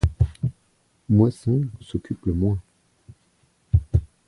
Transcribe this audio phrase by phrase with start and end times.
[1.09, 2.59] Moisson s’occupe le moins.